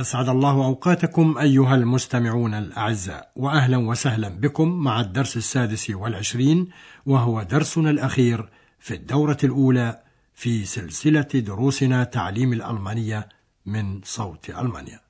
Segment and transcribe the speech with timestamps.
[0.00, 6.68] أسعد الله أوقاتكم أيها المستمعون الأعزاء وأهلا وسهلا بكم مع الدرس السادس والعشرين
[7.06, 10.02] وهو درسنا الأخير في الدورة الأولى
[10.34, 13.28] في سلسلة دروسنا تعليم الألمانية
[13.66, 15.00] من صوت ألمانيا.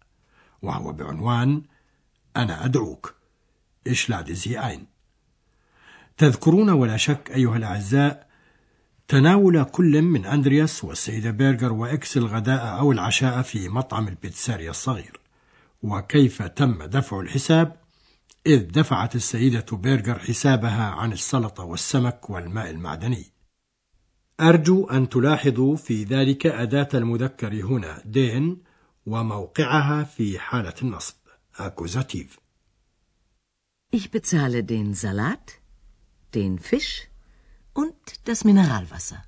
[0.62, 1.62] وهو بعنوان
[2.36, 3.14] أنا أدعوك.
[3.86, 4.86] إيش لادزي أين؟
[6.16, 8.25] تذكرون ولا شك أيها الأعزاء
[9.08, 15.20] تناول كل من أندرياس والسيدة بيرغر وإكس الغداء أو العشاء في مطعم البيتساريا الصغير.
[15.82, 17.76] وكيف تم دفع الحساب؟
[18.46, 23.24] إذ دفعت السيدة بيرغر حسابها عن السلطة والسمك والماء المعدني.
[24.40, 28.62] أرجو أن تلاحظوا في ذلك أداة المذكر هنا دين
[29.06, 31.14] وموقعها في حالة النصب.
[31.56, 32.38] أكوزاتيف
[33.90, 35.60] Ich bezahle den Salat,
[36.34, 37.08] den Fisch
[37.82, 39.24] und das Mineralwasser.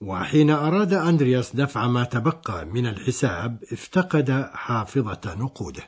[0.00, 5.82] وحين أراد أندرياس دفع ما تبقى من الحساب افتقد حافظة نقوده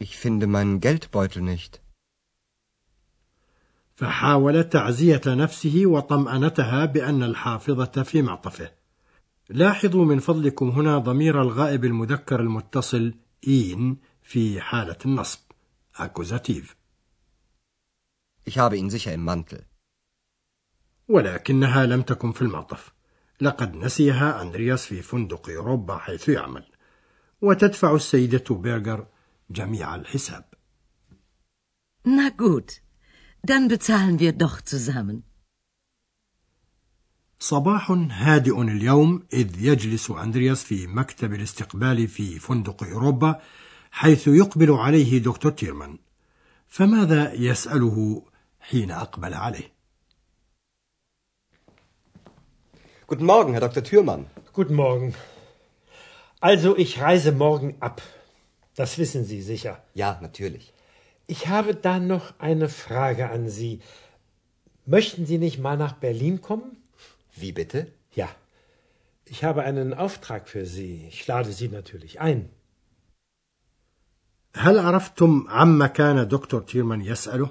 [0.00, 1.80] Ich finde meinen Geldbeutel nicht.
[3.94, 8.70] فحاول تعزية نفسه وطمأنتها بأن الحافظة في معطفه
[9.50, 13.14] لاحظوا من فضلكم هنا ضمير الغائب المذكر المتصل
[13.48, 15.38] إين في حالة النصب
[15.96, 16.76] أكوزاتيف
[18.44, 19.64] Ich habe ihn sicher im Mantel.
[21.08, 22.92] ولكنها لم تكن في المعطف
[23.40, 26.64] لقد نسيها أندرياس في فندق أوروبا حيث يعمل
[27.40, 29.06] وتدفع السيدة بيرغر
[29.50, 30.44] جميع الحساب
[32.04, 32.82] Na gut,
[33.42, 35.22] dann bezahlen wir doch zusammen.
[37.38, 43.40] صباح هادئ اليوم إذ يجلس أندرياس في مكتب الاستقبال في فندق أوروبا
[43.90, 45.98] حيث يقبل عليه دكتور تيرمان
[46.68, 48.22] فماذا يسأله
[48.61, 49.71] حين أقبل عليه
[53.07, 53.83] Guten Morgen, Herr Dr.
[53.83, 54.25] Thürmann.
[54.51, 55.15] Guten Morgen.
[56.41, 58.01] Also, ich reise morgen ab.
[58.75, 59.81] Das wissen Sie sicher.
[59.93, 60.73] Ja, natürlich.
[61.25, 63.79] Ich habe da noch eine Frage an Sie.
[64.85, 66.77] Möchten Sie nicht mal nach Berlin kommen?
[67.33, 67.79] Wie bitte?
[68.13, 68.29] Ja.
[69.25, 71.05] Ich habe einen Auftrag für Sie.
[71.07, 72.49] Ich lade Sie natürlich ein.
[74.55, 77.49] هل عرفتم عما كان دكتور تيرمان يسأله؟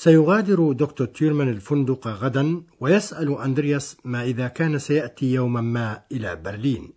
[0.00, 6.92] سيغادر دكتور تيرمان الفندق غدا ويسأل أندرياس ما إذا كان سيأتي يوما ما إلى برلين.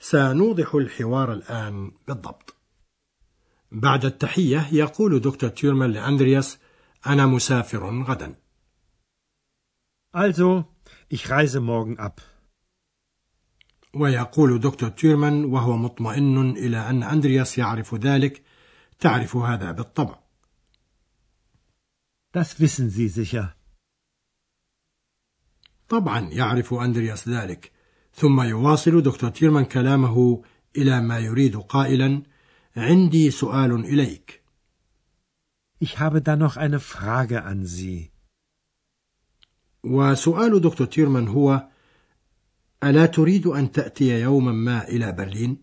[0.00, 2.56] سنوضح الحوار الآن بالضبط.
[3.72, 6.58] بعد التحية يقول دكتور تيرمان لأندرياس
[7.06, 8.34] أنا مسافر غدا.
[10.16, 10.64] Also,
[11.10, 12.20] ich reise morgen ab.
[13.94, 18.42] ويقول دكتور تيرمان وهو مطمئن إلى أن أندرياس يعرف ذلك
[18.98, 20.23] تعرف هذا بالطبع.
[22.34, 23.54] Das wissen Sie sicher.
[25.88, 27.72] طبعا يعرف أندرياس ذلك
[28.14, 30.42] ثم يواصل دكتور تيرمان كلامه
[30.76, 32.22] إلى ما يريد قائلا
[32.76, 34.44] عندي سؤال إليك
[35.80, 38.10] Ich habe da noch eine Frage an Sie.
[39.84, 41.68] وسؤال دكتور تيرمان هو
[42.84, 45.58] ألا تريد أن تأتي يوما ما إلى برلين؟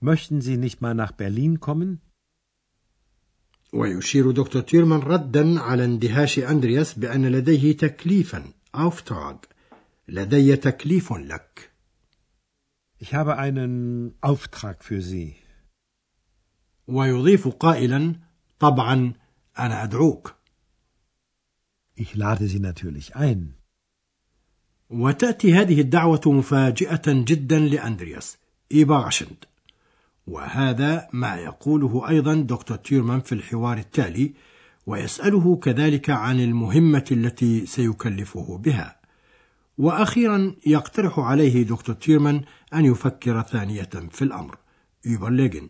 [0.00, 2.00] Möchten Sie nicht mal nach Berlin kommen?
[3.72, 9.36] ويشير دكتور تيرمان ردا على اندهاش أندرياس بأن لديه تكليفا أوفتراغ
[10.08, 11.72] لدي تكليف لك.
[13.00, 15.34] Ich habe einen Auftrag für Sie.
[16.86, 18.14] ويضيف قائلا
[18.58, 19.12] طبعا
[19.58, 20.34] أنا أدعوك.
[21.96, 23.54] Ich lade Sie natürlich ein.
[24.90, 28.36] وتأتي هذه الدعوة مفاجئة جدا لأندرياس.
[28.72, 29.44] überraschend
[30.26, 34.34] وهذا ما يقوله أيضا دكتور تيرمان في الحوار التالي
[34.86, 39.00] ويسأله كذلك عن المهمة التي سيكلفه بها.
[39.78, 44.58] وأخيرا يقترح عليه دكتور تيرمان أن يفكر ثانية في الأمر
[45.06, 45.68] يبرليجن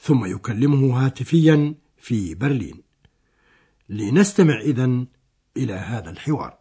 [0.00, 2.82] ثم يكلمه هاتفيا في برلين.
[3.88, 5.06] لنستمع إذن
[5.56, 6.58] إلى هذا الحوار.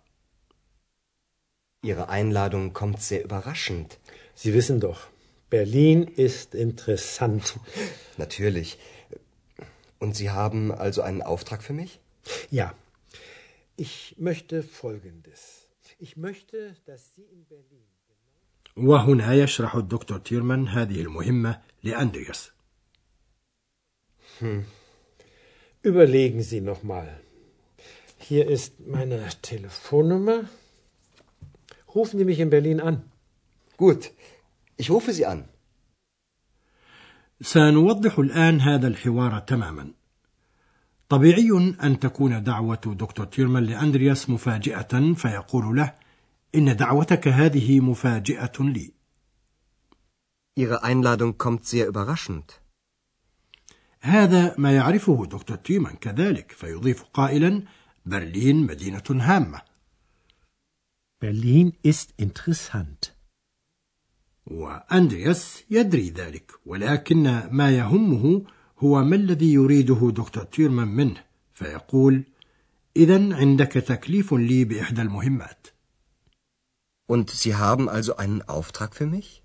[1.83, 3.99] Ihre Einladung kommt sehr überraschend.
[4.33, 5.07] Sie wissen doch,
[5.50, 7.58] Berlin ist interessant.
[8.16, 8.78] Natürlich.
[9.98, 12.00] Und Sie haben also einen Auftrag für mich?
[12.50, 12.74] Ja,
[13.76, 15.68] ich möchte Folgendes.
[15.98, 17.86] Ich möchte, dass Sie in Berlin.
[18.76, 22.50] وهنا يشرح الدكتور تيرمان هذه المهمة لأندرياس
[25.82, 27.20] Überlegen Sie noch mal.
[28.18, 30.48] Hier ist meine Telefonnummer.
[31.94, 33.10] Rufen Sie mich in Berlin an.
[33.76, 34.10] Gut,
[34.77, 35.45] Ich rufe Sie an.
[37.41, 39.93] سنوضح الآن هذا الحوار تماما
[41.09, 45.93] طبيعي أن تكون دعوة دكتور تيرمان لأندرياس مفاجئة فيقول له
[46.55, 48.93] إن دعوتك هذه مفاجئة لي
[50.57, 52.59] Ihre Einladung kommt sehr überraschend.
[54.01, 57.63] هذا ما يعرفه دكتور تيرمان كذلك فيضيف قائلا
[58.05, 59.61] برلين مدينة هامة
[61.19, 63.16] Berlin ist interessant.
[64.47, 68.41] وأندرياس يدري ذلك ولكن ما يهمه
[68.79, 71.23] هو ما الذي يريده دكتور تيرمان منه
[71.53, 72.23] فيقول
[72.97, 75.67] إذا عندك تكليف لي بإحدى المهمات
[77.09, 79.41] Und Sie haben also einen Auftrag für mich?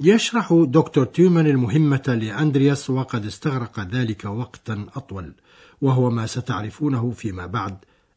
[0.00, 5.34] يشرح دكتور تيرمان المهمة لأندرياس وقد استغرق ذلك وقتا أطول
[5.80, 7.76] وهو ما ستعرفونه فيما بعد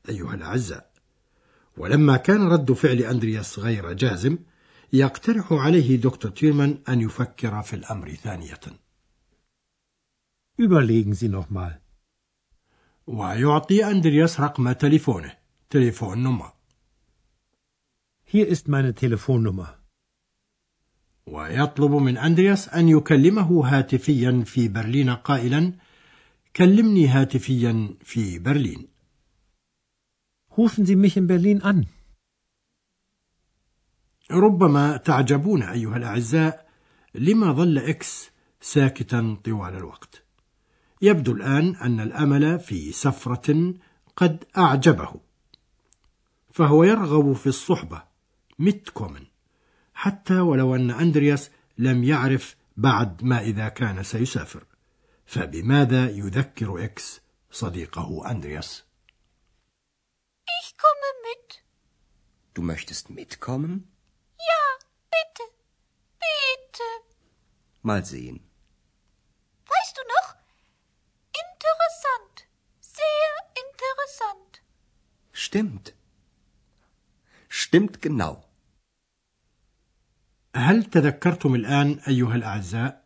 [0.09, 0.89] أيها الأعزاء
[1.77, 4.37] ولما كان رد فعل أندرياس غير جازم
[4.93, 8.59] يقترح عليه دكتور تيرمان أن يفكر في الأمر ثانية
[10.59, 11.81] Überlegen Sie noch mal.
[13.07, 15.37] ويعطي أندرياس رقم تليفونه
[15.69, 16.53] تليفون نمر
[18.25, 19.77] Hier ist meine Telefonnummer.
[21.27, 25.73] ويطلب من أندرياس أن يكلمه هاتفيا في برلين قائلا
[26.55, 28.87] كلمني هاتفيا في برلين
[30.57, 31.85] Rufen Sie mich in Berlin an.
[34.31, 36.67] ربما تعجبون أيها الأعزاء
[37.15, 38.29] لما ظل إكس
[38.61, 40.23] ساكتا طوال الوقت
[41.01, 43.73] يبدو الآن أن الأمل في سفرة
[44.15, 45.13] قد أعجبه
[46.51, 48.03] فهو يرغب في الصحبة
[48.59, 49.25] mitkommen
[49.93, 54.63] حتى ولو أن أندرياس لم يعرف بعد ما إذا كان سيسافر
[55.25, 57.21] فبماذا يذكر إكس
[57.51, 58.83] صديقه أندرياس
[60.61, 61.63] Ich komme mit.
[62.53, 63.96] Du möchtest mitkommen?
[64.49, 64.63] Ja,
[65.13, 65.43] bitte.
[66.23, 66.87] Bitte.
[67.81, 68.37] Mal sehen.
[69.73, 70.27] Weißt du noch?
[71.43, 72.35] Interessant.
[72.99, 73.33] Sehr
[73.63, 74.51] interessant.
[75.31, 75.93] Stimmt.
[77.49, 78.43] Stimmt genau.
[80.55, 83.03] هل تذكرتم الآن أيها الأعزاء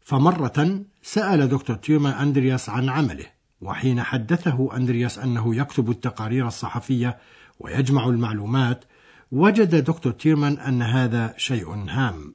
[0.00, 3.26] فمرة سأل دكتور تيرمان أندرياس عن عمله
[3.60, 7.18] وحين حدثه أندرياس أنه يكتب التقارير الصحفية
[7.60, 8.84] ويجمع المعلومات
[9.32, 12.34] وجد دكتور تيرمان أن هذا شيء هام.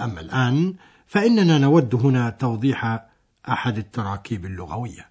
[0.00, 0.74] أما الآن
[1.06, 3.06] فإننا نود هنا توضيح
[3.48, 5.10] أحد التراكيب اللغوية.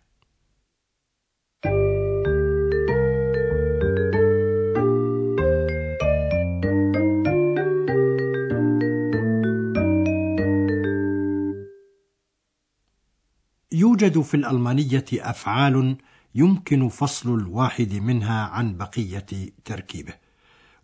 [13.72, 15.98] يوجد في الألمانية أفعال
[16.36, 19.26] يمكن فصل الواحد منها عن بقية
[19.66, 20.29] تركيبه.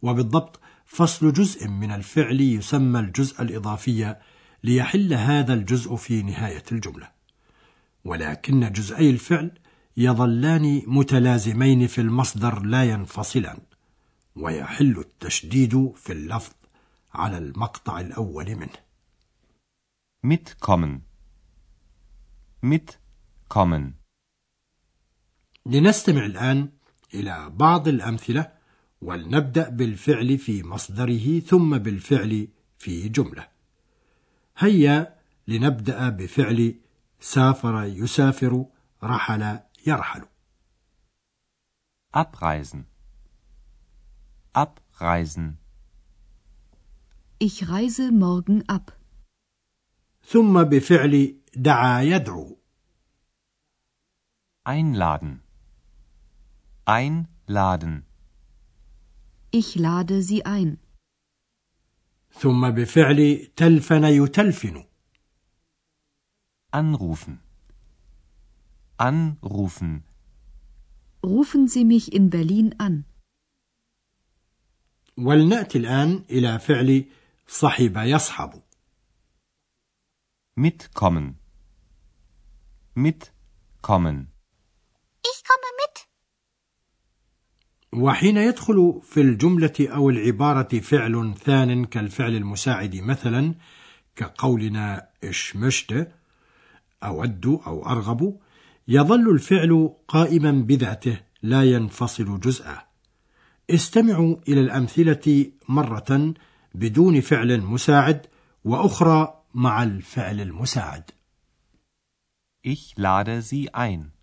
[0.02, 4.16] وبالضبط فصل جزء من الفعل يسمى الجزء الإضافي
[4.64, 7.12] ليحل هذا الجزء في نهاية الجملة.
[8.06, 9.52] ولكن جزئي الفعل
[9.98, 13.58] يظلان متلازمين في المصدر لا ينفصلان
[14.36, 16.54] ويحل التشديد في اللفظ
[17.14, 18.86] على المقطع الأول منه.
[20.25, 21.02] Mitkommen
[22.64, 23.94] mitkommen
[25.66, 26.70] لنستمع الآن
[27.14, 28.52] إلى بعض الأمثلة
[29.02, 32.48] ولنبدأ بالفعل في مصدره ثم بالفعل
[32.78, 33.48] في جملة.
[34.58, 35.16] هيا
[35.48, 36.75] لنبدأ بفعل
[37.20, 38.66] سافر يسافر
[39.04, 40.25] رحل يرحل.
[42.14, 42.86] Abreisen.
[44.54, 45.58] Abreisen.
[47.40, 48.94] Ich reise morgen ab.
[50.24, 52.58] ثم بفعل دعا يدعو.
[54.66, 55.42] Einladen.
[56.88, 58.14] Einladen.
[59.55, 60.79] Ich lade sie ein.
[62.33, 64.85] ثم بفعل تلفن يتلفن
[66.73, 67.38] anrufen
[68.99, 70.05] anrufen
[71.25, 73.05] Rufen Sie mich in Berlin an.
[75.17, 77.05] ولنأتي الآن إلى فعل
[77.49, 78.62] صحب يصحب
[80.57, 81.35] mitkommen
[82.95, 84.29] mitkommen
[85.33, 85.63] Ich komme mit.
[87.96, 93.56] وحين يدخل في الجملة أو العبارة فعل ثان كالفعل المساعد مثلا
[94.16, 96.08] كقولنا اشمشت
[97.04, 98.40] أود أو أرغب
[98.88, 102.86] يظل الفعل قائما بذاته لا ينفصل جزءا
[103.70, 106.34] استمعوا إلى الأمثلة مرة
[106.75, 108.28] بدون فعل مساعد
[108.66, 111.12] وأخرى مع الفعل المساعد
[112.68, 114.14] Ich lade Sie ein.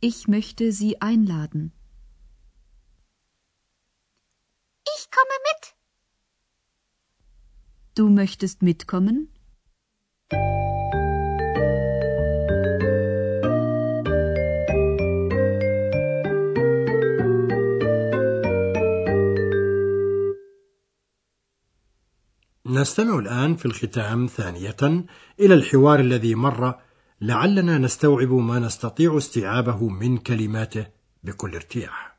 [0.00, 1.72] Ich möchte Sie einladen.
[4.96, 5.62] Ich komme mit.
[7.94, 9.28] Du möchtest mitkommen?
[22.66, 24.76] نستمع الآن في الختام ثانية
[25.40, 26.74] إلى الحوار الذي مر
[27.23, 30.87] لعلنا نستوعب ما نستطيع استيعابه من كلماته
[31.23, 32.10] بكل ارتياح.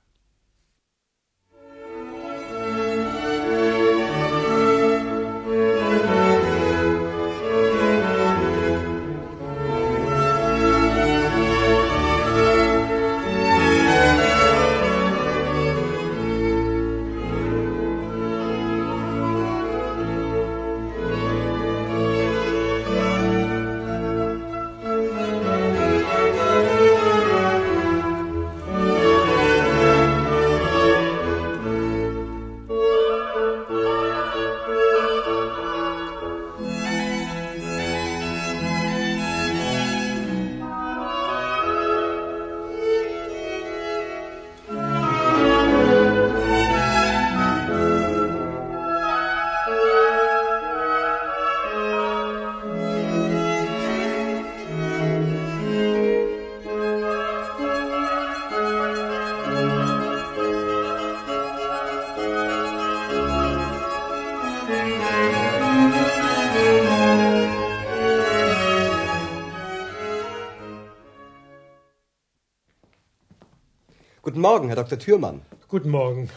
[74.21, 74.99] Guten Morgen, Herr Dr.
[74.99, 75.41] Thürmann.
[75.67, 76.29] Guten Morgen.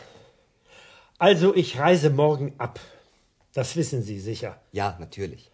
[1.18, 2.80] Also, ich reise morgen ab.
[3.52, 4.60] Das wissen Sie sicher.
[4.72, 5.50] Ja, natürlich.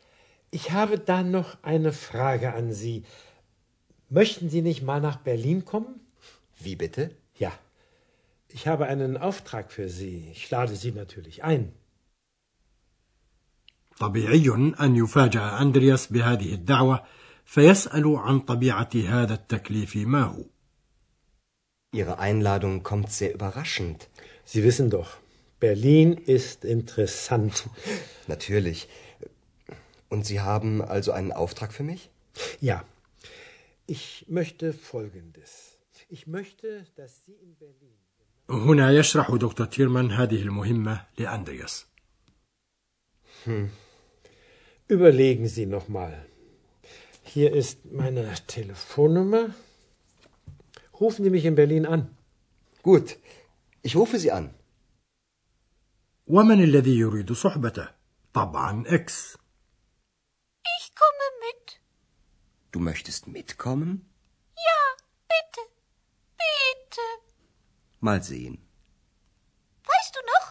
[0.50, 3.04] Ich habe da noch eine Frage an Sie.
[4.08, 6.00] Möchten Sie nicht mal nach Berlin kommen?
[6.58, 7.10] Wie bitte?
[7.38, 7.52] Ja.
[8.48, 10.28] Ich habe einen Auftrag für Sie.
[10.32, 11.72] Ich lade Sie natürlich ein.
[13.98, 17.02] طبيعي أن يفاجأ أندرياس بهذه الدعوة
[17.44, 20.44] فيسأل عن طبيعة هذا التكليف ما هو.
[21.92, 24.08] Ihre Einladung kommt sehr überraschend.
[24.44, 25.16] Sie wissen doch,
[25.60, 27.68] Berlin ist interessant.
[28.26, 28.88] Natürlich.
[30.08, 32.10] Und Sie haben also einen Auftrag für mich?
[32.60, 32.84] Ja.
[33.86, 35.78] Ich möchte Folgendes.
[36.08, 37.96] Ich möchte, dass Sie in Berlin.
[38.50, 41.86] هنا يشرح دكتور تيرمان هذه المهمة لأندرياس.
[44.88, 46.26] Überlegen Sie noch mal.
[47.24, 49.54] Hier ist meine Telefonnummer.
[51.00, 52.16] Rufen Sie mich in Berlin an.
[52.82, 53.16] Gut,
[53.82, 54.54] ich rufe Sie an.
[56.26, 57.94] ومن الذي يريد صحبته؟
[58.34, 59.38] طبعا إكس.
[60.78, 61.80] Ich komme mit.
[62.72, 63.90] Du möchtest mitkommen?
[64.56, 64.80] Ja,
[65.28, 65.62] bitte.
[66.42, 67.06] Bitte.
[68.00, 68.58] Mal sehen.
[69.84, 70.46] Weißt du noch?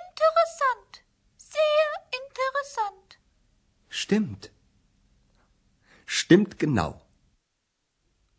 [0.00, 0.92] Interessant.
[1.36, 1.88] Sehr
[2.20, 3.18] interessant.
[3.88, 4.50] Stimmt.
[6.06, 7.02] Stimmt genau.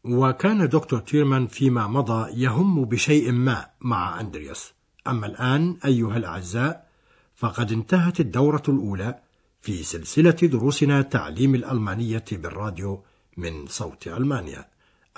[0.05, 4.73] وكان دكتور تيرمان فيما مضى يهم بشيء ما مع أندرياس.
[5.07, 6.89] أما الآن أيها الأعزاء
[7.37, 9.19] فقد انتهت الدورة الأولى
[9.61, 13.05] في سلسلة دروسنا تعليم الألمانية بالراديو
[13.37, 14.69] من صوت ألمانيا.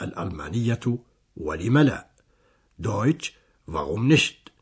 [0.02, 0.80] الألمانية
[1.36, 2.06] ولم لا؟
[2.78, 3.32] Deutsch
[3.68, 4.52] warum nicht?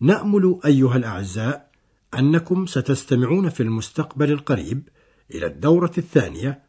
[0.00, 1.70] نأمل أيها الأعزاء
[2.14, 4.88] أنكم ستستمعون في المستقبل القريب
[5.34, 6.62] إلى الدورة الثانية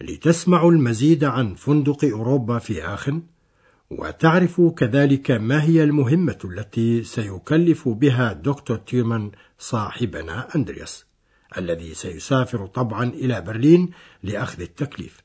[0.00, 3.22] لتسمعوا المزيد عن فندق أوروبا في آخن
[3.90, 11.04] وتعرفوا كذلك ما هي المهمة التي سيكلف بها دكتور تيرمان صاحبنا أندرياس
[11.58, 13.90] الذي سيسافر طبعا إلى برلين
[14.22, 15.22] لأخذ التكليف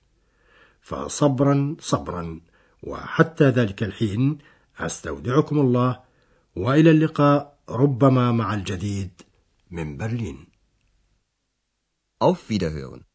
[0.82, 2.42] فصبرا صبرا
[2.84, 4.38] وحتى ذلك الحين
[4.80, 6.00] أستودعكم الله
[6.56, 9.12] وإلى اللقاء ربما مع الجديد
[9.72, 10.48] من برلين
[12.24, 13.15] Auf Wiederhören.